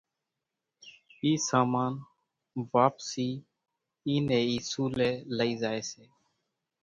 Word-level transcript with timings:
اِي 1.23 1.31
سامان 1.49 1.93
واپسي 2.73 3.29
اي 4.07 4.15
ني 4.27 4.37
اِي 4.47 4.55
سوليَ 4.71 5.11
لئي 5.37 5.53
زائي 5.61 5.81
سي۔ 5.89 6.03